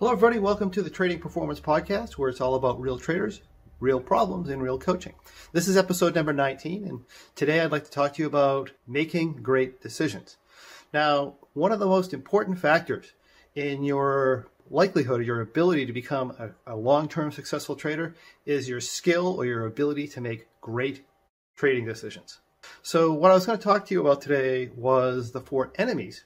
Hello, 0.00 0.10
everybody. 0.10 0.40
Welcome 0.40 0.72
to 0.72 0.82
the 0.82 0.90
Trading 0.90 1.20
Performance 1.20 1.60
Podcast, 1.60 2.14
where 2.14 2.28
it's 2.28 2.40
all 2.40 2.56
about 2.56 2.80
real 2.80 2.98
traders, 2.98 3.42
real 3.78 4.00
problems, 4.00 4.50
and 4.50 4.60
real 4.60 4.76
coaching. 4.76 5.14
This 5.52 5.68
is 5.68 5.76
episode 5.76 6.16
number 6.16 6.32
19, 6.32 6.84
and 6.84 7.04
today 7.36 7.60
I'd 7.60 7.70
like 7.70 7.84
to 7.84 7.92
talk 7.92 8.14
to 8.14 8.22
you 8.22 8.26
about 8.26 8.72
making 8.88 9.34
great 9.34 9.80
decisions. 9.80 10.36
Now, 10.92 11.36
one 11.52 11.70
of 11.70 11.78
the 11.78 11.86
most 11.86 12.12
important 12.12 12.58
factors 12.58 13.12
in 13.54 13.84
your 13.84 14.48
likelihood, 14.68 15.20
or 15.20 15.22
your 15.22 15.40
ability 15.40 15.86
to 15.86 15.92
become 15.92 16.32
a, 16.40 16.74
a 16.74 16.74
long 16.74 17.06
term 17.06 17.30
successful 17.30 17.76
trader 17.76 18.16
is 18.44 18.68
your 18.68 18.80
skill 18.80 19.28
or 19.28 19.46
your 19.46 19.64
ability 19.64 20.08
to 20.08 20.20
make 20.20 20.48
great 20.60 21.06
trading 21.54 21.84
decisions. 21.84 22.40
So, 22.82 23.12
what 23.12 23.30
I 23.30 23.34
was 23.34 23.46
going 23.46 23.58
to 23.58 23.64
talk 23.64 23.86
to 23.86 23.94
you 23.94 24.00
about 24.00 24.22
today 24.22 24.72
was 24.74 25.30
the 25.30 25.40
four 25.40 25.70
enemies 25.76 26.24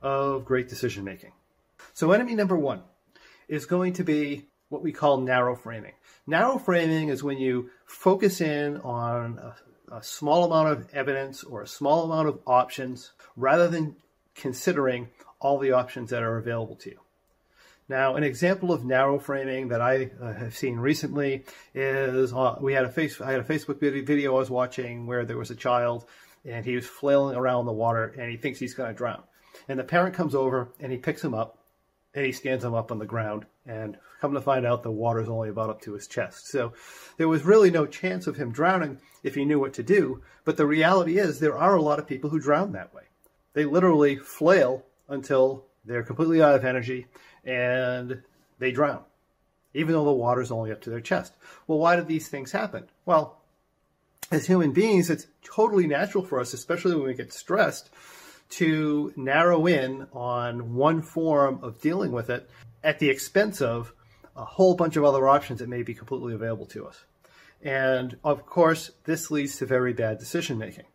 of 0.00 0.46
great 0.46 0.70
decision 0.70 1.04
making. 1.04 1.32
So, 1.92 2.12
enemy 2.12 2.34
number 2.34 2.56
one 2.56 2.84
is 3.50 3.66
going 3.66 3.92
to 3.94 4.04
be 4.04 4.46
what 4.68 4.82
we 4.82 4.92
call 4.92 5.20
narrow 5.20 5.56
framing. 5.56 5.92
Narrow 6.26 6.56
framing 6.56 7.08
is 7.08 7.22
when 7.22 7.38
you 7.38 7.70
focus 7.84 8.40
in 8.40 8.76
on 8.78 9.38
a, 9.38 9.96
a, 9.96 10.02
small 10.02 10.44
amount 10.44 10.68
of 10.68 10.88
evidence 10.94 11.42
or 11.42 11.62
a 11.62 11.66
small 11.66 12.04
amount 12.04 12.28
of 12.28 12.38
options 12.46 13.10
rather 13.36 13.66
than 13.66 13.96
considering 14.36 15.08
all 15.40 15.58
the 15.58 15.72
options 15.72 16.10
that 16.10 16.22
are 16.22 16.38
available 16.38 16.76
to 16.76 16.90
you. 16.90 17.00
Now, 17.88 18.14
an 18.14 18.22
example 18.22 18.72
of 18.72 18.84
narrow 18.84 19.18
framing 19.18 19.68
that 19.68 19.80
I 19.80 20.10
uh, 20.22 20.32
have 20.32 20.56
seen 20.56 20.76
recently 20.76 21.44
is 21.74 22.32
uh, 22.32 22.54
we 22.60 22.72
had 22.72 22.84
a 22.84 22.88
face 22.88 23.20
I 23.20 23.32
had 23.32 23.40
a 23.40 23.44
Facebook 23.44 23.80
video 23.80 24.36
I 24.36 24.38
was 24.38 24.48
watching 24.48 25.06
where 25.06 25.24
there 25.24 25.36
was 25.36 25.50
a 25.50 25.56
child 25.56 26.04
and 26.44 26.64
he 26.64 26.76
was 26.76 26.86
flailing 26.86 27.36
around 27.36 27.60
in 27.60 27.66
the 27.66 27.72
water 27.72 28.14
and 28.16 28.30
he 28.30 28.36
thinks 28.36 28.60
he's 28.60 28.74
going 28.74 28.90
to 28.90 28.96
drown. 28.96 29.24
And 29.68 29.76
the 29.76 29.84
parent 29.84 30.14
comes 30.14 30.36
over 30.36 30.68
and 30.78 30.92
he 30.92 30.98
picks 30.98 31.24
him 31.24 31.34
up 31.34 31.59
and 32.14 32.26
he 32.26 32.32
stands 32.32 32.64
him 32.64 32.74
up 32.74 32.90
on 32.90 32.98
the 32.98 33.06
ground 33.06 33.46
and 33.66 33.96
come 34.20 34.34
to 34.34 34.40
find 34.40 34.66
out 34.66 34.82
the 34.82 34.90
water's 34.90 35.28
only 35.28 35.48
about 35.48 35.70
up 35.70 35.80
to 35.82 35.94
his 35.94 36.06
chest. 36.06 36.48
So 36.48 36.72
there 37.16 37.28
was 37.28 37.44
really 37.44 37.70
no 37.70 37.86
chance 37.86 38.26
of 38.26 38.36
him 38.36 38.52
drowning 38.52 38.98
if 39.22 39.34
he 39.34 39.44
knew 39.44 39.60
what 39.60 39.74
to 39.74 39.82
do. 39.82 40.22
But 40.44 40.56
the 40.56 40.66
reality 40.66 41.18
is 41.18 41.38
there 41.38 41.56
are 41.56 41.76
a 41.76 41.82
lot 41.82 41.98
of 41.98 42.06
people 42.06 42.30
who 42.30 42.40
drown 42.40 42.72
that 42.72 42.94
way. 42.94 43.04
They 43.52 43.64
literally 43.64 44.16
flail 44.16 44.84
until 45.08 45.64
they're 45.84 46.02
completely 46.02 46.42
out 46.42 46.54
of 46.54 46.64
energy 46.64 47.06
and 47.44 48.22
they 48.58 48.72
drown, 48.72 49.02
even 49.74 49.94
though 49.94 50.04
the 50.04 50.12
water's 50.12 50.50
only 50.50 50.72
up 50.72 50.80
to 50.82 50.90
their 50.90 51.00
chest. 51.00 51.32
Well, 51.66 51.78
why 51.78 51.96
do 51.96 52.02
these 52.02 52.28
things 52.28 52.52
happen? 52.52 52.88
Well, 53.06 53.38
as 54.30 54.46
human 54.46 54.72
beings, 54.72 55.10
it's 55.10 55.26
totally 55.42 55.86
natural 55.86 56.24
for 56.24 56.40
us, 56.40 56.52
especially 56.52 56.94
when 56.94 57.06
we 57.06 57.14
get 57.14 57.32
stressed, 57.32 57.90
to 58.50 59.12
narrow 59.16 59.66
in 59.66 60.06
on 60.12 60.74
one 60.74 61.02
form 61.02 61.60
of 61.62 61.80
dealing 61.80 62.12
with 62.12 62.30
it 62.30 62.48
at 62.82 62.98
the 62.98 63.08
expense 63.08 63.60
of 63.60 63.92
a 64.36 64.44
whole 64.44 64.74
bunch 64.74 64.96
of 64.96 65.04
other 65.04 65.28
options 65.28 65.60
that 65.60 65.68
may 65.68 65.82
be 65.82 65.94
completely 65.94 66.34
available 66.34 66.66
to 66.66 66.86
us. 66.86 67.04
And 67.62 68.16
of 68.24 68.46
course, 68.46 68.90
this 69.04 69.30
leads 69.30 69.56
to 69.58 69.66
very 69.66 69.92
bad 69.92 70.18
decision 70.18 70.58
making. 70.58 70.86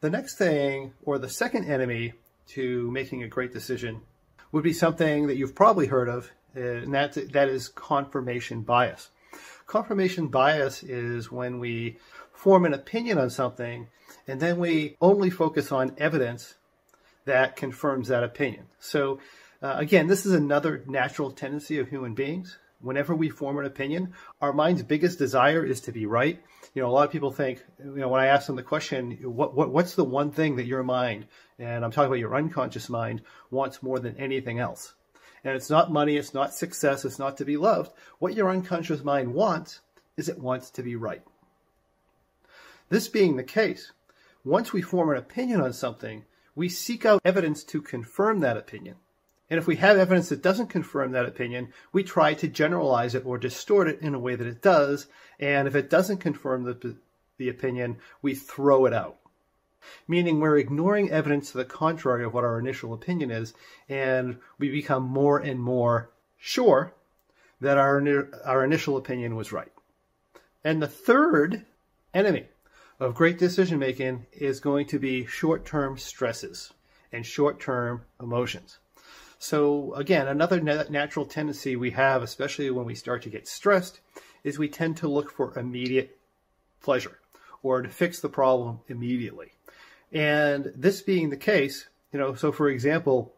The 0.00 0.10
next 0.10 0.36
thing, 0.36 0.94
or 1.04 1.18
the 1.18 1.28
second 1.28 1.70
enemy 1.70 2.14
to 2.48 2.90
making 2.90 3.22
a 3.22 3.28
great 3.28 3.52
decision, 3.52 4.02
would 4.52 4.64
be 4.64 4.72
something 4.72 5.26
that 5.26 5.36
you've 5.36 5.54
probably 5.54 5.86
heard 5.86 6.08
of, 6.08 6.30
uh, 6.56 6.60
and 6.60 6.94
that, 6.94 7.14
that 7.32 7.48
is 7.48 7.68
confirmation 7.68 8.62
bias. 8.62 9.10
Confirmation 9.66 10.28
bias 10.28 10.82
is 10.82 11.30
when 11.30 11.58
we 11.58 11.98
form 12.32 12.64
an 12.64 12.74
opinion 12.74 13.18
on 13.18 13.30
something 13.30 13.88
and 14.28 14.40
then 14.40 14.58
we 14.58 14.96
only 15.00 15.30
focus 15.30 15.72
on 15.72 15.94
evidence 15.98 16.54
that 17.26 17.56
confirms 17.56 18.08
that 18.08 18.24
opinion. 18.24 18.64
So, 18.80 19.20
uh, 19.62 19.74
again, 19.76 20.06
this 20.06 20.26
is 20.26 20.32
another 20.32 20.82
natural 20.86 21.30
tendency 21.30 21.78
of 21.78 21.88
human 21.88 22.14
beings. 22.14 22.58
Whenever 22.80 23.14
we 23.14 23.30
form 23.30 23.58
an 23.58 23.64
opinion, 23.64 24.12
our 24.40 24.52
mind's 24.52 24.82
biggest 24.82 25.18
desire 25.18 25.64
is 25.64 25.80
to 25.82 25.92
be 25.92 26.06
right. 26.06 26.40
You 26.74 26.82
know, 26.82 26.88
a 26.88 26.92
lot 26.92 27.06
of 27.06 27.12
people 27.12 27.30
think, 27.30 27.64
you 27.82 27.96
know, 27.96 28.08
when 28.08 28.20
I 28.20 28.26
ask 28.26 28.46
them 28.46 28.56
the 28.56 28.62
question, 28.62 29.12
what, 29.22 29.54
what 29.54 29.70
what's 29.70 29.94
the 29.94 30.04
one 30.04 30.30
thing 30.30 30.56
that 30.56 30.66
your 30.66 30.82
mind, 30.82 31.26
and 31.58 31.84
I'm 31.84 31.90
talking 31.90 32.08
about 32.08 32.18
your 32.18 32.36
unconscious 32.36 32.88
mind, 32.88 33.22
wants 33.50 33.82
more 33.82 33.98
than 33.98 34.16
anything 34.18 34.58
else? 34.58 34.94
And 35.42 35.54
it's 35.54 35.70
not 35.70 35.92
money, 35.92 36.16
it's 36.16 36.34
not 36.34 36.54
success, 36.54 37.04
it's 37.04 37.18
not 37.18 37.38
to 37.38 37.44
be 37.44 37.56
loved. 37.56 37.92
What 38.18 38.34
your 38.34 38.50
unconscious 38.50 39.02
mind 39.02 39.32
wants 39.32 39.80
is 40.16 40.28
it 40.28 40.38
wants 40.38 40.70
to 40.70 40.82
be 40.82 40.96
right. 40.96 41.22
This 42.88 43.08
being 43.08 43.36
the 43.36 43.42
case, 43.42 43.92
once 44.44 44.72
we 44.72 44.82
form 44.82 45.10
an 45.10 45.16
opinion 45.16 45.60
on 45.60 45.72
something, 45.72 46.24
we 46.56 46.68
seek 46.68 47.04
out 47.04 47.20
evidence 47.24 47.62
to 47.62 47.80
confirm 47.80 48.40
that 48.40 48.56
opinion. 48.56 48.96
And 49.48 49.58
if 49.58 49.68
we 49.68 49.76
have 49.76 49.96
evidence 49.96 50.30
that 50.30 50.42
doesn't 50.42 50.68
confirm 50.68 51.12
that 51.12 51.26
opinion, 51.26 51.72
we 51.92 52.02
try 52.02 52.34
to 52.34 52.48
generalize 52.48 53.14
it 53.14 53.24
or 53.24 53.38
distort 53.38 53.86
it 53.86 54.00
in 54.00 54.14
a 54.14 54.18
way 54.18 54.34
that 54.34 54.46
it 54.46 54.60
does. 54.60 55.06
And 55.38 55.68
if 55.68 55.76
it 55.76 55.88
doesn't 55.88 56.18
confirm 56.18 56.64
the, 56.64 56.96
the 57.38 57.48
opinion, 57.48 57.98
we 58.22 58.34
throw 58.34 58.86
it 58.86 58.92
out. 58.92 59.18
Meaning 60.08 60.40
we're 60.40 60.58
ignoring 60.58 61.12
evidence 61.12 61.52
to 61.52 61.58
the 61.58 61.64
contrary 61.64 62.24
of 62.24 62.34
what 62.34 62.42
our 62.42 62.58
initial 62.58 62.92
opinion 62.92 63.30
is, 63.30 63.54
and 63.88 64.38
we 64.58 64.68
become 64.68 65.04
more 65.04 65.38
and 65.38 65.60
more 65.60 66.10
sure 66.38 66.92
that 67.60 67.78
our, 67.78 68.02
our 68.44 68.64
initial 68.64 68.96
opinion 68.96 69.36
was 69.36 69.52
right. 69.52 69.70
And 70.64 70.82
the 70.82 70.88
third 70.88 71.64
enemy 72.12 72.48
of 72.98 73.14
great 73.14 73.38
decision 73.38 73.78
making 73.78 74.26
is 74.32 74.60
going 74.60 74.86
to 74.86 74.98
be 74.98 75.26
short 75.26 75.64
term 75.64 75.98
stresses 75.98 76.72
and 77.12 77.24
short 77.24 77.60
term 77.60 78.02
emotions. 78.20 78.78
So, 79.38 79.92
again, 79.94 80.28
another 80.28 80.60
natural 80.60 81.26
tendency 81.26 81.76
we 81.76 81.90
have, 81.90 82.22
especially 82.22 82.70
when 82.70 82.86
we 82.86 82.94
start 82.94 83.22
to 83.22 83.30
get 83.30 83.46
stressed, 83.46 84.00
is 84.44 84.58
we 84.58 84.68
tend 84.68 84.96
to 84.98 85.08
look 85.08 85.30
for 85.30 85.56
immediate 85.58 86.16
pleasure 86.80 87.18
or 87.62 87.82
to 87.82 87.88
fix 87.88 88.20
the 88.20 88.28
problem 88.28 88.80
immediately. 88.88 89.52
And 90.10 90.72
this 90.74 91.02
being 91.02 91.30
the 91.30 91.36
case, 91.36 91.88
you 92.12 92.18
know, 92.18 92.34
so 92.34 92.50
for 92.50 92.70
example, 92.70 93.34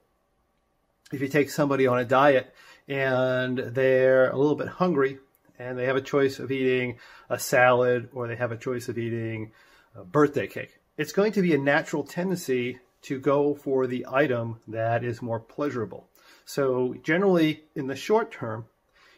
if 1.13 1.21
you 1.21 1.29
take 1.29 1.51
somebody 1.51 1.87
on 1.87 1.99
a 1.99 2.05
diet 2.05 2.55
and 2.87 3.59
they're 3.59 4.31
a 4.31 4.37
little 4.37 4.55
bit 4.55 4.69
hungry 4.69 5.19
and 5.59 5.79
they 5.79 5.87
have 5.87 5.97
a 5.97 6.01
choice 6.01 6.39
of 6.39 6.51
eating 6.51 6.99
a 7.29 7.39
salad 7.39 8.09
or 8.13 8.29
they 8.29 8.37
have 8.37 8.53
a 8.53 8.57
choice 8.57 8.89
of 8.89 8.99
eating 8.99 9.53
a 9.95 10.05
birthday 10.05 10.47
cake. 10.47 10.79
It's 10.97 11.13
going 11.13 11.33
to 11.33 11.43
be 11.43 11.55
a 11.55 11.59
natural 11.59 12.05
tendency 12.05 12.79
to 13.03 13.21
go 13.21 13.55
for 13.55 13.87
the 13.87 14.07
item 14.11 14.61
that 14.69 15.05
is 15.05 15.23
more 15.23 15.41
pleasurable. 15.41 16.09
So 16.45 16.95
generally 17.03 17.65
in 17.75 17.87
the 17.87 17.97
short 17.97 18.33
term, 18.33 18.67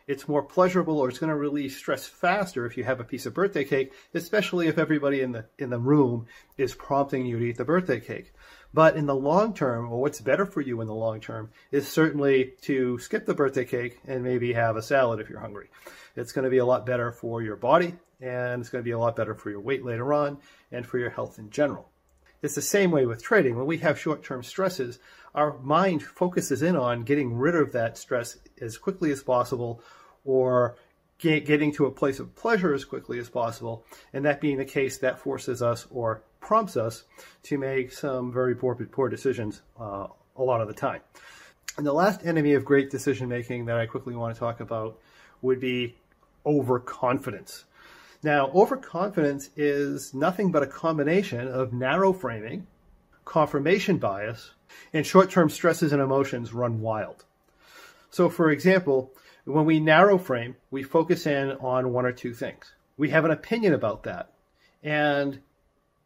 it's 0.06 0.27
more 0.27 0.43
pleasurable 0.43 0.99
or 0.99 1.09
it's 1.09 1.21
going 1.21 1.31
to 1.31 1.37
relieve 1.37 1.73
stress 1.73 2.05
faster 2.05 2.67
if 2.67 2.77
you 2.77 2.83
have 2.83 2.99
a 2.99 3.05
piece 3.05 3.27
of 3.27 3.34
birthday 3.34 3.65
cake, 3.65 3.93
especially 4.12 4.67
if 4.67 4.77
everybody 4.77 5.21
in 5.21 5.31
the 5.31 5.47
in 5.59 5.71
the 5.71 5.78
room 5.78 6.27
is 6.59 6.75
prompting 6.75 7.27
you 7.27 7.39
to 7.39 7.45
eat 7.45 7.57
the 7.57 7.65
birthday 7.65 8.01
cake. 8.01 8.33
But 8.72 8.97
in 8.97 9.06
the 9.06 9.14
long 9.14 9.53
term, 9.53 9.91
or 9.91 10.00
what's 10.00 10.20
better 10.20 10.47
for 10.47 10.60
you 10.60 10.81
in 10.81 10.86
the 10.86 10.94
long 10.94 11.20
term, 11.20 11.50
is 11.72 11.88
certainly 11.88 12.54
to 12.62 12.98
skip 12.98 13.26
the 13.26 13.34
birthday 13.34 13.64
cake 13.64 13.98
and 14.06 14.22
maybe 14.22 14.53
have 14.53 14.76
a 14.76 14.82
salad 14.82 15.20
if 15.20 15.28
you're 15.28 15.41
hungry. 15.41 15.70
It's 16.16 16.32
going 16.32 16.44
to 16.44 16.50
be 16.50 16.58
a 16.58 16.64
lot 16.64 16.86
better 16.86 17.10
for 17.10 17.42
your 17.42 17.56
body 17.56 17.94
and 18.20 18.60
it's 18.60 18.70
going 18.70 18.82
to 18.82 18.88
be 18.88 18.92
a 18.92 18.98
lot 18.98 19.16
better 19.16 19.34
for 19.34 19.50
your 19.50 19.60
weight 19.60 19.84
later 19.84 20.12
on 20.12 20.38
and 20.70 20.86
for 20.86 20.98
your 20.98 21.10
health 21.10 21.38
in 21.38 21.50
general. 21.50 21.88
It's 22.42 22.54
the 22.54 22.62
same 22.62 22.91
way 22.91 23.06
with 23.06 23.22
trading. 23.22 23.56
When 23.56 23.66
we 23.66 23.78
have 23.78 23.98
short 23.98 24.22
term 24.22 24.42
stresses, 24.42 24.98
our 25.34 25.59
mind 25.59 26.03
focuses 26.03 26.62
in 26.62 26.76
on 26.76 27.04
getting 27.04 27.34
rid 27.34 27.54
of 27.54 27.72
that 27.72 27.98
stress 27.98 28.38
as 28.60 28.78
quickly 28.78 29.10
as 29.10 29.22
possible 29.22 29.82
or 30.25 30.76
get, 31.20 31.44
getting 31.44 31.72
to 31.72 31.86
a 31.86 31.91
place 31.91 32.19
of 32.19 32.34
pleasure 32.34 32.75
as 32.75 32.84
quickly 32.84 33.19
as 33.19 33.28
possible. 33.28 33.84
And 34.12 34.25
that 34.25 34.41
being 34.41 34.56
the 34.56 34.64
case, 34.64 34.98
that 34.98 35.19
forces 35.19 35.62
us 35.62 35.86
or 35.91 36.22
prompts 36.41 36.76
us 36.76 37.04
to 37.44 37.58
make 37.58 37.92
some 37.92 38.32
very 38.32 38.54
poor, 38.54 38.75
poor 38.75 39.08
decisions 39.08 39.62
uh, 39.78 40.09
a 40.36 40.42
lot 40.42 40.60
of 40.60 40.69
the 40.69 40.75
time. 40.75 41.00
And 41.76 41.86
the 41.86 41.92
last 41.92 42.25
enemy 42.25 42.54
of 42.54 42.64
great 42.64 42.91
decision 42.91 43.28
making 43.28 43.66
that 43.66 43.76
I 43.76 43.86
quickly 43.86 44.16
want 44.16 44.34
to 44.34 44.41
talk 44.41 44.60
about 44.60 44.98
would 45.42 45.60
be 45.60 45.97
overconfidence. 46.45 47.65
Now, 48.22 48.50
overconfidence 48.50 49.50
is 49.56 50.12
nothing 50.12 50.50
but 50.50 50.62
a 50.62 50.66
combination 50.66 51.48
of 51.48 51.72
narrow 51.72 52.12
framing, 52.12 52.66
confirmation 53.24 53.98
bias, 53.98 54.53
and 54.92 55.06
short 55.06 55.30
term 55.30 55.48
stresses 55.48 55.92
and 55.92 56.03
emotions 56.03 56.53
run 56.53 56.80
wild. 56.80 57.24
So, 58.10 58.28
for 58.28 58.50
example, 58.50 59.12
when 59.45 59.65
we 59.65 59.81
narrow 59.81 60.19
frame, 60.19 60.57
we 60.71 60.83
focus 60.83 61.27
in 61.27 61.53
on 61.53 61.92
one 61.92 62.07
or 62.07 62.13
two 62.13 62.34
things. 62.34 62.72
We 62.97 63.10
have 63.10 63.25
an 63.25 63.31
opinion 63.31 63.75
about 63.75 64.03
that, 64.04 64.33
and 64.83 65.41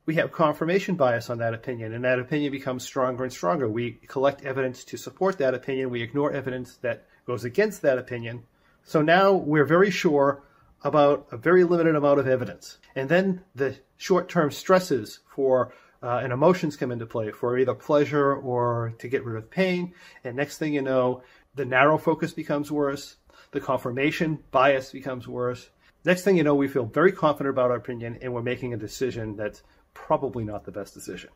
we 0.06 0.16
have 0.16 0.32
confirmation 0.32 0.96
bias 0.96 1.30
on 1.30 1.38
that 1.38 1.54
opinion, 1.54 1.94
and 1.94 2.04
that 2.04 2.18
opinion 2.18 2.52
becomes 2.52 2.84
stronger 2.84 3.24
and 3.24 3.32
stronger. 3.32 3.68
We 3.68 3.92
collect 4.06 4.44
evidence 4.44 4.84
to 4.84 4.96
support 4.96 5.38
that 5.38 5.54
opinion, 5.54 5.90
we 5.90 6.02
ignore 6.02 6.32
evidence 6.32 6.76
that 6.82 7.06
goes 7.26 7.44
against 7.44 7.82
that 7.82 7.98
opinion. 7.98 8.44
So 8.84 9.02
now 9.02 9.32
we're 9.32 9.64
very 9.64 9.90
sure 9.90 10.42
about 10.82 11.26
a 11.32 11.36
very 11.38 11.64
limited 11.64 11.96
amount 11.96 12.20
of 12.20 12.28
evidence. 12.28 12.78
And 12.94 13.08
then 13.08 13.42
the 13.54 13.76
short 13.96 14.28
term 14.28 14.50
stresses 14.50 15.20
for 15.34 15.72
uh, 16.02 16.20
and 16.22 16.34
emotions 16.34 16.76
come 16.76 16.92
into 16.92 17.06
play 17.06 17.30
for 17.30 17.58
either 17.58 17.72
pleasure 17.72 18.34
or 18.34 18.94
to 18.98 19.08
get 19.08 19.24
rid 19.24 19.36
of 19.36 19.50
pain. 19.50 19.94
And 20.22 20.36
next 20.36 20.58
thing 20.58 20.74
you 20.74 20.82
know, 20.82 21.22
the 21.54 21.64
narrow 21.64 21.96
focus 21.96 22.34
becomes 22.34 22.70
worse, 22.70 23.16
the 23.50 23.60
confirmation 23.60 24.42
bias 24.50 24.92
becomes 24.92 25.28
worse. 25.28 25.70
Next 26.04 26.22
thing 26.22 26.36
you 26.36 26.42
know, 26.42 26.54
we 26.54 26.68
feel 26.68 26.84
very 26.84 27.12
confident 27.12 27.54
about 27.54 27.70
our 27.70 27.76
opinion 27.76 28.18
and 28.20 28.32
we're 28.32 28.42
making 28.42 28.74
a 28.74 28.78
decision 28.78 29.36
that's 29.36 29.62
probably 29.94 30.44
not 30.44 30.64
the 30.64 30.72
best 30.72 30.94
decision. 30.94 31.30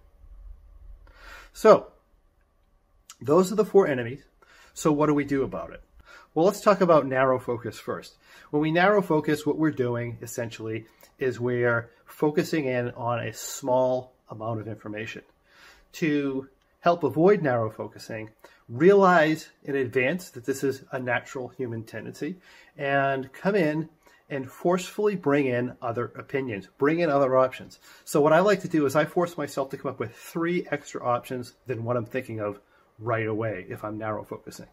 So, 1.52 1.88
those 3.20 3.50
are 3.50 3.56
the 3.56 3.64
four 3.64 3.86
enemies. 3.86 4.24
So, 4.74 4.92
what 4.92 5.06
do 5.06 5.14
we 5.14 5.24
do 5.24 5.42
about 5.42 5.72
it? 5.72 5.82
Well, 6.34 6.46
let's 6.46 6.60
talk 6.60 6.80
about 6.80 7.06
narrow 7.06 7.38
focus 7.38 7.78
first. 7.78 8.16
When 8.50 8.62
we 8.62 8.70
narrow 8.70 9.02
focus, 9.02 9.44
what 9.44 9.58
we're 9.58 9.70
doing 9.70 10.18
essentially 10.22 10.86
is 11.18 11.40
we're 11.40 11.90
focusing 12.04 12.66
in 12.66 12.90
on 12.90 13.20
a 13.20 13.32
small 13.32 14.12
amount 14.28 14.60
of 14.60 14.68
information. 14.68 15.22
To 15.94 16.48
help 16.80 17.02
avoid 17.02 17.42
narrow 17.42 17.70
focusing, 17.70 18.30
realize 18.68 19.48
in 19.64 19.76
advance 19.76 20.30
that 20.30 20.44
this 20.44 20.62
is 20.62 20.84
a 20.92 20.98
natural 20.98 21.48
human 21.48 21.82
tendency 21.84 22.36
and 22.76 23.32
come 23.32 23.54
in 23.54 23.88
and 24.30 24.50
forcefully 24.50 25.16
bring 25.16 25.46
in 25.46 25.74
other 25.80 26.12
opinions, 26.16 26.68
bring 26.76 27.00
in 27.00 27.08
other 27.08 27.36
options. 27.36 27.78
So 28.04 28.20
what 28.20 28.32
I 28.32 28.40
like 28.40 28.60
to 28.60 28.68
do 28.68 28.84
is 28.84 28.94
I 28.94 29.06
force 29.06 29.38
myself 29.38 29.70
to 29.70 29.78
come 29.78 29.90
up 29.90 29.98
with 29.98 30.14
three 30.14 30.66
extra 30.70 31.02
options 31.02 31.54
than 31.66 31.84
what 31.84 31.96
I'm 31.96 32.04
thinking 32.04 32.40
of 32.40 32.60
right 32.98 33.26
away 33.26 33.66
if 33.68 33.84
I'm 33.84 33.98
narrow 33.98 34.24
focusing. 34.24 34.66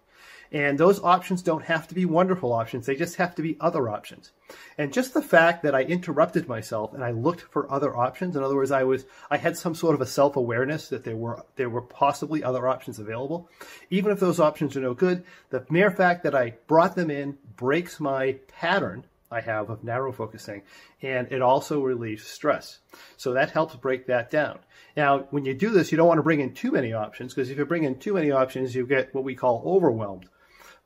And 0.51 0.77
those 0.77 1.04
options 1.04 1.42
don't 1.42 1.66
have 1.66 1.88
to 1.88 1.95
be 1.95 2.06
wonderful 2.06 2.54
options. 2.54 2.86
They 2.86 2.95
just 2.95 3.16
have 3.16 3.36
to 3.36 3.42
be 3.42 3.57
other 3.60 3.89
options. 3.89 4.31
And 4.77 4.94
just 4.94 5.13
the 5.13 5.22
fact 5.22 5.63
that 5.63 5.75
I 5.75 5.81
interrupted 5.81 6.48
myself 6.48 6.94
and 6.94 7.04
I 7.04 7.12
looked 7.12 7.42
for 7.42 7.72
other 7.72 7.95
options, 7.95 8.36
in 8.36 8.44
other 8.44 8.56
words, 8.56 8.72
I 8.72 8.83
was, 8.83 9.06
I 9.30 9.38
had 9.38 9.57
some 9.57 9.75
sort 9.75 9.95
of 9.95 10.01
a 10.01 10.06
self-awareness 10.06 10.89
that 10.89 11.04
there 11.04 11.18
were, 11.18 11.44
there 11.56 11.69
were 11.69 11.81
possibly 11.81 12.44
other 12.44 12.68
options 12.68 13.00
available. 13.00 13.50
Even 13.89 14.12
if 14.12 14.19
those 14.19 14.39
options 14.39 14.78
are 14.78 14.81
no 14.81 14.94
good, 14.94 15.24
the 15.50 15.66
mere 15.69 15.92
fact 15.92 16.24
that 16.24 16.36
I 16.36 16.56
brought 16.68 16.95
them 16.95 17.10
in 17.10 17.38
breaks 17.57 18.00
my 18.00 18.38
pattern 18.48 19.06
I 19.31 19.42
have 19.42 19.69
of 19.69 19.83
narrow 19.83 20.12
focusing, 20.12 20.62
and 21.01 21.31
it 21.31 21.42
also 21.42 21.81
relieves 21.81 22.25
stress. 22.25 22.80
So 23.18 23.33
that 23.33 23.51
helps 23.51 23.75
break 23.75 24.07
that 24.07 24.30
down. 24.30 24.60
Now, 24.95 25.27
when 25.31 25.45
you 25.45 25.54
do 25.54 25.72
this, 25.72 25.92
you 25.92 25.98
don't 25.98 26.07
want 26.07 26.19
to 26.19 26.24
bring 26.24 26.39
in 26.39 26.54
too 26.54 26.72
many 26.72 26.94
options 26.94 27.33
because 27.33 27.50
if 27.50 27.57
you 27.57 27.66
bring 27.66 27.83
in 27.83 28.00
too 28.00 28.13
many 28.13 28.31
options, 28.31 28.75
you 28.75 28.86
get 28.86 29.13
what 29.13 29.24
we 29.24 29.36
call 29.36 29.63
overwhelmed. 29.66 30.30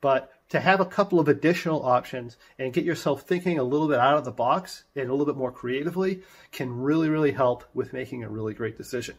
But 0.02 0.32
to 0.50 0.60
have 0.60 0.80
a 0.80 0.86
couple 0.86 1.20
of 1.20 1.28
additional 1.28 1.86
options 1.86 2.38
and 2.58 2.74
get 2.74 2.86
yourself 2.86 3.24
thinking 3.24 3.60
a 3.60 3.64
little 3.64 3.88
bit 3.88 4.00
out 4.00 4.18
of 4.18 4.26
the 4.26 4.32
box 4.32 4.86
and 4.96 5.10
a 5.10 5.12
little 5.12 5.26
bit 5.26 5.38
more 5.38 5.52
creatively 5.52 6.24
can 6.52 6.82
really, 6.82 7.10
really 7.10 7.32
help 7.32 7.66
with 7.74 7.94
making 7.94 8.24
a 8.24 8.30
really 8.30 8.54
great 8.54 8.78
decision. 8.78 9.16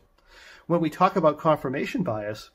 When 0.67 0.81
we 0.81 0.91
talk 0.91 1.17
about 1.17 1.39
confirmation 1.39 2.03
bias, 2.03 2.51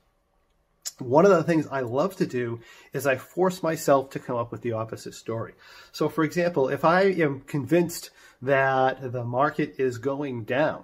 one 0.99 1.25
of 1.25 1.31
the 1.31 1.43
things 1.43 1.67
I 1.69 1.81
love 1.81 2.15
to 2.17 2.25
do 2.25 2.61
is 2.93 3.05
I 3.05 3.17
force 3.17 3.61
myself 3.61 4.11
to 4.11 4.19
come 4.19 4.37
up 4.37 4.51
with 4.51 4.61
the 4.61 4.73
opposite 4.73 5.13
story. 5.13 5.53
So, 5.91 6.09
for 6.09 6.23
example, 6.23 6.69
if 6.69 6.85
I 6.85 7.03
am 7.03 7.41
convinced 7.41 8.11
that 8.41 9.11
the 9.11 9.23
market 9.23 9.75
is 9.77 9.97
going 9.97 10.43
down, 10.43 10.83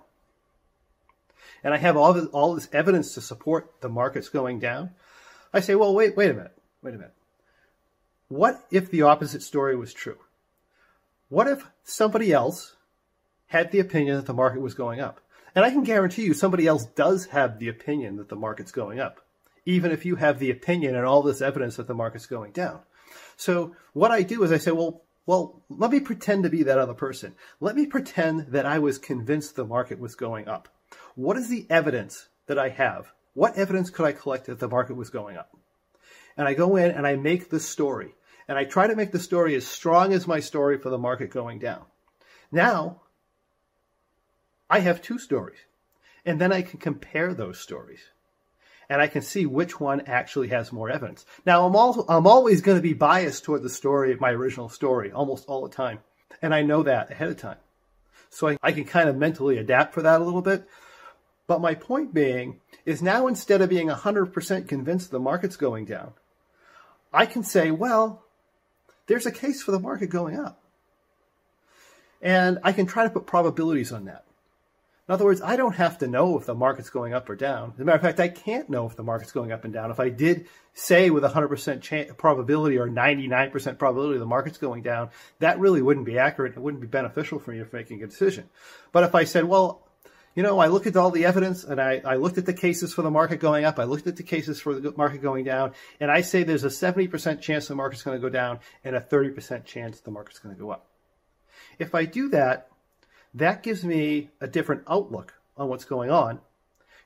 and 1.63 1.73
I 1.73 1.77
have 1.77 1.95
all 1.95 2.13
this, 2.13 2.25
all 2.27 2.55
this 2.55 2.69
evidence 2.73 3.13
to 3.13 3.21
support 3.21 3.81
the 3.81 3.89
market's 3.89 4.29
going 4.29 4.59
down, 4.59 4.91
I 5.53 5.59
say, 5.59 5.75
well, 5.75 5.93
wait, 5.93 6.17
wait 6.17 6.31
a 6.31 6.33
minute, 6.33 6.57
wait 6.81 6.95
a 6.95 6.97
minute. 6.97 7.13
What 8.27 8.65
if 8.71 8.89
the 8.89 9.03
opposite 9.03 9.43
story 9.43 9.75
was 9.75 9.93
true? 9.93 10.17
What 11.29 11.47
if 11.47 11.65
somebody 11.83 12.33
else 12.33 12.75
had 13.47 13.71
the 13.71 13.79
opinion 13.79 14.15
that 14.15 14.25
the 14.25 14.33
market 14.33 14.61
was 14.61 14.73
going 14.73 14.99
up? 14.99 15.21
And 15.53 15.65
I 15.65 15.69
can 15.69 15.83
guarantee 15.83 16.23
you 16.23 16.33
somebody 16.33 16.65
else 16.65 16.85
does 16.85 17.27
have 17.27 17.59
the 17.59 17.67
opinion 17.67 18.15
that 18.17 18.29
the 18.29 18.35
market's 18.35 18.71
going 18.71 18.99
up, 18.99 19.19
even 19.65 19.91
if 19.91 20.05
you 20.05 20.15
have 20.15 20.39
the 20.39 20.51
opinion 20.51 20.95
and 20.95 21.05
all 21.05 21.21
this 21.21 21.41
evidence 21.41 21.75
that 21.75 21.87
the 21.87 21.93
market's 21.93 22.25
going 22.25 22.51
down. 22.51 22.79
So 23.37 23.75
what 23.93 24.11
I 24.11 24.23
do 24.23 24.43
is 24.43 24.51
I 24.51 24.57
say, 24.57 24.71
well, 24.71 25.03
well, 25.25 25.61
let 25.69 25.91
me 25.91 25.99
pretend 25.99 26.43
to 26.43 26.49
be 26.49 26.63
that 26.63 26.77
other 26.77 26.93
person. 26.93 27.35
Let 27.59 27.75
me 27.75 27.85
pretend 27.85 28.47
that 28.47 28.65
I 28.65 28.79
was 28.79 28.97
convinced 28.97 29.55
the 29.55 29.65
market 29.65 29.99
was 29.99 30.15
going 30.15 30.47
up. 30.47 30.67
What 31.15 31.37
is 31.37 31.47
the 31.47 31.67
evidence 31.69 32.27
that 32.47 32.57
I 32.57 32.69
have? 32.69 33.11
What 33.33 33.55
evidence 33.55 33.89
could 33.89 34.05
I 34.05 34.11
collect 34.11 34.47
that 34.47 34.59
the 34.59 34.67
market 34.67 34.95
was 34.95 35.09
going 35.09 35.37
up? 35.37 35.55
And 36.35 36.47
I 36.47 36.53
go 36.53 36.75
in 36.75 36.91
and 36.91 37.05
I 37.05 37.15
make 37.15 37.49
the 37.49 37.59
story 37.59 38.15
and 38.47 38.57
I 38.57 38.65
try 38.65 38.87
to 38.87 38.95
make 38.95 39.11
the 39.11 39.19
story 39.19 39.55
as 39.55 39.65
strong 39.65 40.11
as 40.11 40.27
my 40.27 40.39
story 40.39 40.77
for 40.77 40.89
the 40.89 40.97
market 40.97 41.29
going 41.29 41.59
down. 41.59 41.85
Now, 42.51 43.01
I 44.69 44.79
have 44.79 45.01
two 45.01 45.17
stories, 45.17 45.59
and 46.25 46.39
then 46.39 46.51
I 46.51 46.61
can 46.61 46.79
compare 46.79 47.33
those 47.33 47.59
stories. 47.59 48.01
And 48.91 49.01
I 49.01 49.07
can 49.07 49.21
see 49.21 49.45
which 49.45 49.79
one 49.79 50.01
actually 50.01 50.49
has 50.49 50.73
more 50.73 50.89
evidence. 50.89 51.25
Now, 51.45 51.65
I'm, 51.65 51.77
also, 51.77 52.03
I'm 52.09 52.27
always 52.27 52.59
going 52.59 52.77
to 52.77 52.81
be 52.81 52.91
biased 52.91 53.45
toward 53.45 53.63
the 53.63 53.69
story 53.69 54.11
of 54.11 54.19
my 54.19 54.31
original 54.31 54.67
story 54.67 55.13
almost 55.13 55.47
all 55.47 55.65
the 55.65 55.73
time. 55.73 55.99
And 56.41 56.53
I 56.53 56.63
know 56.63 56.83
that 56.83 57.09
ahead 57.09 57.29
of 57.29 57.37
time. 57.37 57.55
So 58.31 58.49
I, 58.49 58.57
I 58.61 58.73
can 58.73 58.83
kind 58.83 59.07
of 59.07 59.15
mentally 59.15 59.57
adapt 59.57 59.93
for 59.93 60.01
that 60.01 60.19
a 60.19 60.23
little 60.25 60.41
bit. 60.41 60.67
But 61.47 61.61
my 61.61 61.73
point 61.73 62.13
being 62.13 62.59
is 62.85 63.01
now 63.01 63.27
instead 63.27 63.61
of 63.61 63.69
being 63.69 63.87
100% 63.87 64.67
convinced 64.67 65.09
the 65.09 65.21
market's 65.21 65.55
going 65.55 65.85
down, 65.85 66.11
I 67.13 67.27
can 67.27 67.45
say, 67.45 67.71
well, 67.71 68.25
there's 69.07 69.25
a 69.25 69.31
case 69.31 69.63
for 69.63 69.71
the 69.71 69.79
market 69.79 70.09
going 70.09 70.37
up. 70.37 70.61
And 72.21 72.59
I 72.61 72.73
can 72.73 72.87
try 72.87 73.05
to 73.05 73.09
put 73.09 73.25
probabilities 73.25 73.93
on 73.93 74.03
that. 74.03 74.25
In 75.11 75.15
other 75.15 75.25
words, 75.25 75.41
I 75.41 75.57
don't 75.57 75.75
have 75.75 75.97
to 75.97 76.07
know 76.07 76.39
if 76.39 76.45
the 76.45 76.55
market's 76.55 76.89
going 76.89 77.13
up 77.13 77.29
or 77.29 77.35
down. 77.35 77.73
As 77.75 77.81
a 77.81 77.83
matter 77.83 77.97
of 77.97 78.01
fact, 78.01 78.21
I 78.21 78.29
can't 78.29 78.69
know 78.69 78.85
if 78.85 78.95
the 78.95 79.03
market's 79.03 79.33
going 79.33 79.51
up 79.51 79.65
and 79.65 79.73
down. 79.73 79.91
If 79.91 79.99
I 79.99 80.07
did 80.07 80.47
say 80.73 81.09
with 81.09 81.23
100% 81.23 81.81
chance, 81.81 82.13
probability 82.17 82.77
or 82.77 82.87
99% 82.87 83.77
probability 83.77 84.19
the 84.19 84.25
market's 84.25 84.57
going 84.57 84.83
down, 84.83 85.09
that 85.39 85.59
really 85.59 85.81
wouldn't 85.81 86.05
be 86.05 86.17
accurate. 86.17 86.53
It 86.55 86.61
wouldn't 86.61 86.79
be 86.79 86.87
beneficial 86.87 87.39
for 87.39 87.51
me 87.51 87.61
for 87.61 87.75
making 87.75 88.01
a 88.01 88.07
decision. 88.07 88.47
But 88.93 89.03
if 89.03 89.13
I 89.13 89.25
said, 89.25 89.43
well, 89.43 89.85
you 90.33 90.43
know, 90.43 90.59
I 90.59 90.67
looked 90.67 90.87
at 90.87 90.95
all 90.95 91.11
the 91.11 91.25
evidence 91.25 91.65
and 91.65 91.81
I, 91.81 92.01
I 92.05 92.15
looked 92.15 92.37
at 92.37 92.45
the 92.45 92.53
cases 92.53 92.93
for 92.93 93.01
the 93.01 93.11
market 93.11 93.41
going 93.41 93.65
up. 93.65 93.79
I 93.79 93.83
looked 93.83 94.07
at 94.07 94.15
the 94.15 94.23
cases 94.23 94.61
for 94.61 94.79
the 94.79 94.93
market 94.95 95.21
going 95.21 95.43
down. 95.43 95.73
And 95.99 96.09
I 96.09 96.21
say 96.21 96.43
there's 96.43 96.63
a 96.63 96.69
70% 96.69 97.41
chance 97.41 97.67
the 97.67 97.75
market's 97.75 98.03
going 98.03 98.15
to 98.15 98.21
go 98.21 98.29
down 98.29 98.59
and 98.85 98.95
a 98.95 99.01
30% 99.01 99.65
chance 99.65 99.99
the 99.99 100.11
market's 100.11 100.39
going 100.39 100.55
to 100.55 100.61
go 100.61 100.71
up. 100.71 100.87
If 101.79 101.95
I 101.95 102.05
do 102.05 102.29
that, 102.29 102.70
that 103.33 103.63
gives 103.63 103.83
me 103.83 104.29
a 104.39 104.47
different 104.47 104.83
outlook 104.87 105.33
on 105.57 105.69
what's 105.69 105.85
going 105.85 106.11
on. 106.11 106.39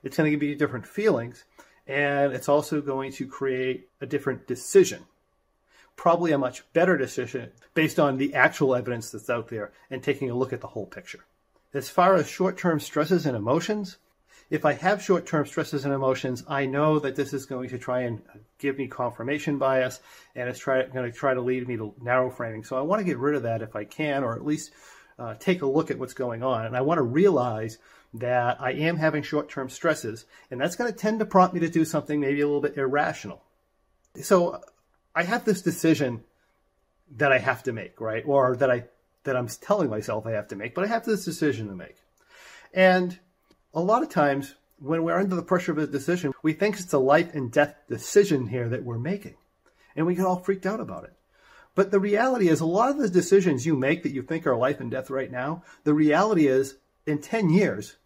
It's 0.02 0.16
going 0.16 0.30
to 0.30 0.36
give 0.36 0.48
me 0.48 0.54
different 0.54 0.86
feelings. 0.86 1.44
And 1.86 2.32
it's 2.32 2.48
also 2.48 2.80
going 2.80 3.12
to 3.12 3.26
create 3.26 3.88
a 4.00 4.06
different 4.06 4.46
decision. 4.46 5.04
Probably 5.94 6.32
a 6.32 6.38
much 6.38 6.64
better 6.72 6.98
decision 6.98 7.52
based 7.74 8.00
on 8.00 8.18
the 8.18 8.34
actual 8.34 8.74
evidence 8.74 9.10
that's 9.10 9.30
out 9.30 9.48
there 9.48 9.72
and 9.90 10.02
taking 10.02 10.30
a 10.30 10.34
look 10.34 10.52
at 10.52 10.60
the 10.60 10.66
whole 10.66 10.86
picture. 10.86 11.24
As 11.72 11.88
far 11.88 12.16
as 12.16 12.28
short-term 12.28 12.80
stresses 12.80 13.24
and 13.24 13.36
emotions, 13.36 13.98
if 14.50 14.64
I 14.64 14.72
have 14.74 15.02
short-term 15.02 15.46
stresses 15.46 15.84
and 15.84 15.94
emotions, 15.94 16.44
I 16.48 16.66
know 16.66 16.98
that 16.98 17.16
this 17.16 17.32
is 17.32 17.46
going 17.46 17.68
to 17.70 17.78
try 17.78 18.02
and 18.02 18.22
give 18.58 18.78
me 18.78 18.88
confirmation 18.88 19.58
bias, 19.58 20.00
and 20.34 20.48
it's 20.48 20.58
try, 20.58 20.82
going 20.84 21.10
to 21.10 21.16
try 21.16 21.34
to 21.34 21.40
lead 21.40 21.66
me 21.66 21.76
to 21.76 21.94
narrow 22.00 22.30
framing. 22.30 22.62
So 22.64 22.76
I 22.76 22.82
want 22.82 23.00
to 23.00 23.04
get 23.04 23.18
rid 23.18 23.34
of 23.34 23.42
that 23.42 23.62
if 23.62 23.74
I 23.74 23.84
can, 23.84 24.22
or 24.22 24.34
at 24.34 24.44
least 24.44 24.72
uh, 25.18 25.34
take 25.34 25.62
a 25.62 25.66
look 25.66 25.90
at 25.90 25.98
what's 25.98 26.14
going 26.14 26.42
on. 26.42 26.66
And 26.66 26.76
I 26.76 26.80
want 26.82 26.98
to 26.98 27.02
realize 27.02 27.78
that 28.14 28.60
I 28.60 28.72
am 28.72 28.96
having 28.96 29.22
short-term 29.22 29.68
stresses, 29.68 30.24
and 30.50 30.60
that's 30.60 30.76
going 30.76 30.90
to 30.90 30.98
tend 30.98 31.18
to 31.18 31.26
prompt 31.26 31.54
me 31.54 31.60
to 31.60 31.68
do 31.68 31.84
something 31.84 32.20
maybe 32.20 32.40
a 32.40 32.46
little 32.46 32.62
bit 32.62 32.76
irrational. 32.76 33.42
So 34.22 34.62
I 35.14 35.24
have 35.24 35.44
this 35.44 35.62
decision 35.62 36.24
that 37.16 37.32
I 37.32 37.38
have 37.38 37.62
to 37.64 37.72
make, 37.72 38.00
right? 38.00 38.22
Or 38.26 38.56
that 38.56 38.70
I 38.70 38.84
that 39.24 39.36
I'm 39.36 39.48
telling 39.48 39.90
myself 39.90 40.24
I 40.24 40.32
have 40.32 40.48
to 40.48 40.56
make, 40.56 40.74
but 40.74 40.84
I 40.84 40.88
have 40.88 41.04
this 41.04 41.24
decision 41.24 41.66
to 41.68 41.74
make. 41.74 41.96
And 42.72 43.18
a 43.74 43.80
lot 43.80 44.02
of 44.02 44.08
times 44.08 44.54
when 44.78 45.02
we're 45.02 45.18
under 45.18 45.34
the 45.34 45.42
pressure 45.42 45.72
of 45.72 45.78
a 45.78 45.86
decision, 45.86 46.32
we 46.42 46.52
think 46.52 46.78
it's 46.78 46.92
a 46.92 46.98
life 46.98 47.34
and 47.34 47.50
death 47.50 47.74
decision 47.88 48.46
here 48.46 48.68
that 48.68 48.84
we're 48.84 48.98
making. 48.98 49.34
And 49.96 50.06
we 50.06 50.14
get 50.14 50.26
all 50.26 50.38
freaked 50.38 50.66
out 50.66 50.80
about 50.80 51.04
it. 51.04 51.12
But 51.76 51.90
the 51.90 52.00
reality 52.00 52.48
is 52.48 52.60
a 52.60 52.66
lot 52.66 52.90
of 52.90 52.98
the 52.98 53.08
decisions 53.08 53.66
you 53.66 53.76
make 53.76 54.02
that 54.02 54.12
you 54.12 54.22
think 54.22 54.46
are 54.46 54.56
life 54.56 54.80
and 54.80 54.90
death 54.90 55.10
right 55.10 55.30
now, 55.30 55.62
the 55.84 55.94
reality 55.94 56.48
is 56.48 56.76
in 57.06 57.20
10 57.20 57.50
years, 57.50 57.96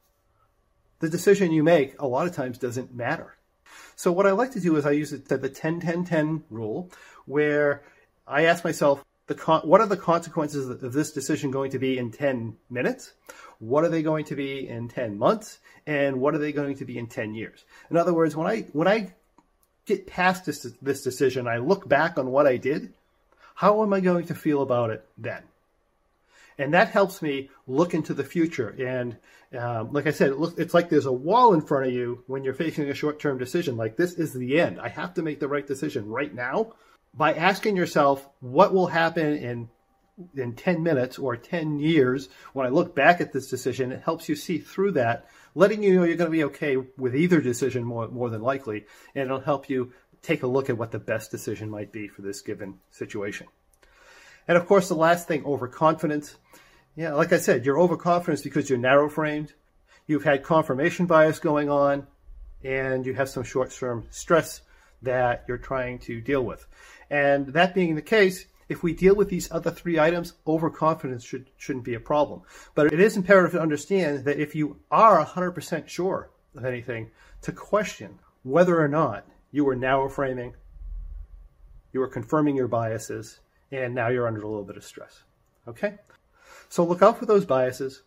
the 0.98 1.08
decision 1.08 1.52
you 1.52 1.62
make 1.62 1.98
a 1.98 2.06
lot 2.06 2.26
of 2.26 2.34
times 2.34 2.58
doesn't 2.58 2.94
matter. 2.94 3.36
So 3.94 4.10
what 4.10 4.26
I 4.26 4.32
like 4.32 4.50
to 4.52 4.60
do 4.60 4.76
is 4.76 4.84
I 4.84 4.90
use 4.90 5.12
the 5.12 5.38
10-10-10 5.38 6.42
rule 6.50 6.90
where 7.26 7.82
I 8.26 8.44
ask 8.44 8.64
myself, 8.64 9.04
con- 9.36 9.62
what 9.62 9.80
are 9.80 9.86
the 9.86 9.96
consequences 9.96 10.68
of 10.68 10.92
this 10.92 11.12
decision 11.12 11.52
going 11.52 11.70
to 11.70 11.78
be 11.78 11.96
in 11.96 12.10
10 12.10 12.56
minutes? 12.70 13.12
What 13.60 13.84
are 13.84 13.88
they 13.88 14.02
going 14.02 14.24
to 14.26 14.36
be 14.36 14.66
in 14.66 14.88
10 14.88 15.16
months? 15.16 15.60
And 15.86 16.20
what 16.20 16.34
are 16.34 16.38
they 16.38 16.52
going 16.52 16.76
to 16.78 16.84
be 16.84 16.98
in 16.98 17.06
10 17.06 17.34
years? 17.34 17.64
In 17.88 17.96
other 17.96 18.12
words, 18.12 18.34
when 18.34 18.48
I, 18.48 18.62
when 18.72 18.88
I 18.88 19.14
get 19.86 20.08
past 20.08 20.44
this, 20.44 20.66
this 20.82 21.04
decision, 21.04 21.46
I 21.46 21.58
look 21.58 21.88
back 21.88 22.18
on 22.18 22.32
what 22.32 22.48
I 22.48 22.56
did, 22.56 22.94
how 23.61 23.83
am 23.83 23.93
I 23.93 24.00
going 24.00 24.25
to 24.29 24.35
feel 24.35 24.62
about 24.62 24.88
it 24.88 25.05
then? 25.19 25.43
And 26.57 26.73
that 26.73 26.88
helps 26.88 27.21
me 27.21 27.50
look 27.67 27.93
into 27.93 28.14
the 28.14 28.25
future. 28.25 28.71
And 28.71 29.19
um, 29.55 29.93
like 29.93 30.07
I 30.07 30.12
said, 30.12 30.33
it 30.33 30.55
it's 30.57 30.73
like 30.73 30.88
there's 30.88 31.05
a 31.05 31.12
wall 31.12 31.52
in 31.52 31.61
front 31.61 31.87
of 31.87 31.93
you 31.93 32.25
when 32.26 32.43
you're 32.43 32.55
facing 32.55 32.88
a 32.88 32.95
short 32.95 33.21
term 33.21 33.37
decision. 33.37 33.76
Like, 33.76 33.99
this 33.99 34.14
is 34.14 34.33
the 34.33 34.59
end. 34.59 34.81
I 34.81 34.88
have 34.88 35.12
to 35.14 35.23
make 35.23 35.40
the 35.40 35.49
right 35.49 35.67
decision 35.67 36.09
right 36.09 36.35
now. 36.35 36.73
By 37.12 37.35
asking 37.35 37.76
yourself, 37.76 38.26
what 38.40 38.73
will 38.73 38.87
happen 38.87 39.37
in 39.37 39.69
in 40.35 40.55
10 40.55 40.83
minutes 40.83 41.19
or 41.19 41.37
10 41.37 41.81
years, 41.81 42.31
when 42.55 42.67
I 42.67 42.71
look 42.71 42.95
back 42.95 43.21
at 43.21 43.31
this 43.31 43.50
decision, 43.50 43.93
it 43.93 44.02
helps 44.02 44.26
you 44.26 44.37
see 44.37 44.57
through 44.57 44.93
that, 44.93 45.26
letting 45.55 45.83
you 45.83 45.97
know 45.97 46.05
you're 46.05 46.17
going 46.17 46.31
to 46.31 46.37
be 46.37 46.45
okay 46.45 46.76
with 46.76 47.14
either 47.14 47.43
decision 47.43 47.85
more, 47.85 48.09
more 48.09 48.31
than 48.31 48.40
likely, 48.40 48.87
and 49.14 49.26
it'll 49.26 49.40
help 49.40 49.69
you 49.69 49.93
take 50.22 50.42
a 50.42 50.46
look 50.46 50.68
at 50.70 50.78
what 50.78 50.90
the 50.90 50.98
best 50.98 51.30
decision 51.30 51.70
might 51.70 51.92
be 51.92 52.08
for 52.08 52.22
this 52.22 52.40
given 52.40 52.78
situation. 52.90 53.46
And 54.48 54.56
of 54.56 54.66
course, 54.66 54.88
the 54.88 54.94
last 54.94 55.28
thing, 55.28 55.44
overconfidence. 55.44 56.36
Yeah, 56.96 57.14
like 57.14 57.32
I 57.32 57.38
said, 57.38 57.64
you're 57.64 57.78
overconfident 57.78 58.42
because 58.42 58.68
you're 58.68 58.78
narrow 58.78 59.08
framed, 59.08 59.52
you've 60.06 60.24
had 60.24 60.42
confirmation 60.42 61.06
bias 61.06 61.38
going 61.38 61.70
on, 61.70 62.06
and 62.64 63.06
you 63.06 63.14
have 63.14 63.28
some 63.28 63.44
short 63.44 63.70
term 63.70 64.06
stress 64.10 64.62
that 65.02 65.44
you're 65.48 65.58
trying 65.58 65.98
to 66.00 66.20
deal 66.20 66.42
with. 66.42 66.66
And 67.10 67.48
that 67.48 67.74
being 67.74 67.94
the 67.94 68.02
case, 68.02 68.46
if 68.68 68.82
we 68.82 68.92
deal 68.92 69.14
with 69.14 69.28
these 69.28 69.50
other 69.50 69.70
three 69.70 69.98
items, 69.98 70.34
overconfidence 70.46 71.24
should, 71.24 71.50
shouldn't 71.56 71.84
be 71.84 71.94
a 71.94 72.00
problem. 72.00 72.42
But 72.74 72.92
it 72.92 73.00
is 73.00 73.16
imperative 73.16 73.52
to 73.52 73.62
understand 73.62 74.24
that 74.24 74.38
if 74.38 74.54
you 74.54 74.78
are 74.90 75.24
100% 75.24 75.88
sure 75.88 76.30
of 76.54 76.64
anything, 76.64 77.10
to 77.42 77.52
question 77.52 78.18
whether 78.42 78.80
or 78.80 78.88
not 78.88 79.26
you 79.50 79.69
are 79.69 79.76
narrow 79.76 80.09
framing, 80.09 80.54
you 81.92 82.02
are 82.02 82.09
confirming 82.09 82.57
your 82.57 82.69
biases, 82.69 83.40
and 83.73 83.95
now 83.95 84.09
you're 84.09 84.26
under 84.26 84.42
a 84.42 84.49
little 84.49 84.64
bit 84.64 84.76
of 84.76 84.85
stress. 84.85 85.23
Okay? 85.66 85.95
So 86.69 86.85
look 86.85 87.02
out 87.02 87.19
for 87.19 87.26
those 87.26 87.45
biases 87.45 88.02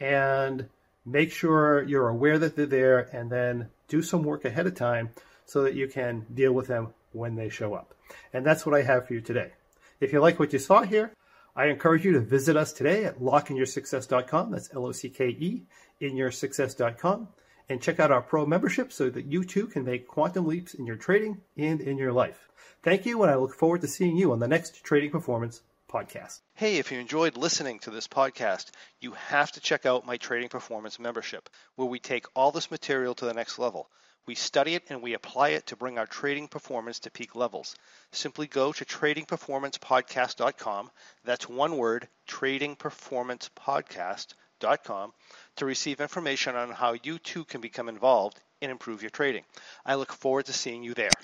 and 0.00 0.68
make 1.06 1.32
sure 1.32 1.82
you're 1.84 2.08
aware 2.08 2.38
that 2.38 2.56
they're 2.56 2.66
there 2.66 3.08
and 3.14 3.30
then 3.30 3.68
do 3.88 4.02
some 4.02 4.22
work 4.22 4.44
ahead 4.44 4.66
of 4.66 4.74
time 4.74 5.10
so 5.46 5.62
that 5.62 5.74
you 5.74 5.88
can 5.88 6.26
deal 6.34 6.52
with 6.52 6.66
them 6.66 6.88
when 7.12 7.36
they 7.36 7.48
show 7.48 7.74
up. 7.74 7.94
And 8.32 8.44
that's 8.44 8.66
what 8.66 8.74
I 8.74 8.82
have 8.82 9.06
for 9.06 9.14
you 9.14 9.20
today. 9.20 9.52
If 10.00 10.12
you 10.12 10.20
like 10.20 10.38
what 10.38 10.52
you 10.52 10.58
saw 10.58 10.82
here, 10.82 11.12
I 11.56 11.66
encourage 11.66 12.04
you 12.04 12.12
to 12.12 12.20
visit 12.20 12.56
us 12.56 12.72
today 12.72 13.04
at 13.04 13.18
lockeinyoursuccess.com. 13.18 14.50
That's 14.50 14.72
L-O-C-K-E, 14.72 15.62
in 16.00 16.12
inyoursuccess.com. 16.12 17.28
And 17.68 17.82
check 17.82 18.00
out 18.00 18.10
our 18.10 18.22
pro 18.22 18.46
membership 18.46 18.92
so 18.92 19.10
that 19.10 19.26
you 19.26 19.44
too 19.44 19.66
can 19.66 19.84
make 19.84 20.08
quantum 20.08 20.46
leaps 20.46 20.74
in 20.74 20.86
your 20.86 20.96
trading 20.96 21.42
and 21.56 21.80
in 21.80 21.98
your 21.98 22.12
life. 22.12 22.48
Thank 22.82 23.04
you, 23.04 23.22
and 23.22 23.30
I 23.30 23.34
look 23.34 23.54
forward 23.54 23.82
to 23.82 23.88
seeing 23.88 24.16
you 24.16 24.32
on 24.32 24.38
the 24.38 24.48
next 24.48 24.82
Trading 24.82 25.10
Performance 25.10 25.60
podcast. 25.88 26.40
Hey, 26.54 26.78
if 26.78 26.92
you 26.92 26.98
enjoyed 26.98 27.36
listening 27.36 27.78
to 27.80 27.90
this 27.90 28.08
podcast, 28.08 28.70
you 29.00 29.12
have 29.12 29.52
to 29.52 29.60
check 29.60 29.86
out 29.86 30.06
my 30.06 30.16
Trading 30.16 30.48
Performance 30.48 30.98
membership, 30.98 31.48
where 31.76 31.88
we 31.88 31.98
take 31.98 32.26
all 32.34 32.52
this 32.52 32.70
material 32.70 33.14
to 33.16 33.24
the 33.24 33.34
next 33.34 33.58
level. 33.58 33.88
We 34.26 34.34
study 34.34 34.74
it 34.74 34.84
and 34.90 35.02
we 35.02 35.14
apply 35.14 35.50
it 35.50 35.66
to 35.66 35.76
bring 35.76 35.98
our 35.98 36.06
trading 36.06 36.48
performance 36.48 36.98
to 37.00 37.10
peak 37.10 37.34
levels. 37.34 37.74
Simply 38.12 38.46
go 38.46 38.72
to 38.72 38.84
tradingperformancepodcast.com. 38.84 40.90
That's 41.24 41.48
one 41.48 41.78
word, 41.78 42.08
tradingperformancepodcast.com, 42.28 44.34
to 45.56 45.66
receive 45.66 46.00
information 46.00 46.56
on 46.56 46.70
how 46.70 46.94
you 47.02 47.18
too 47.18 47.44
can 47.44 47.60
become 47.60 47.88
involved 47.88 48.40
and 48.62 48.70
improve 48.70 49.02
your 49.02 49.10
trading. 49.10 49.44
I 49.84 49.94
look 49.94 50.12
forward 50.12 50.46
to 50.46 50.52
seeing 50.52 50.82
you 50.82 50.94
there. 50.94 51.17